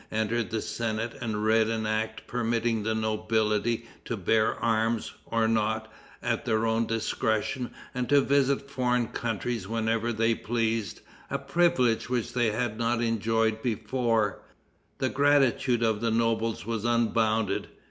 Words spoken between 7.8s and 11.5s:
and to visit foreign countries whenever they pleased, a